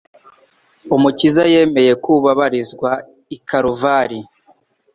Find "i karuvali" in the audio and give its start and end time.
3.35-4.19